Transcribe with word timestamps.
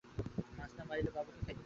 মাছ 0.57 0.71
না 0.77 0.83
পাইলে 0.89 1.09
বাবুকে 1.09 1.31
খাইতে 1.37 1.45
দিব 1.45 1.47
কী? 1.47 1.59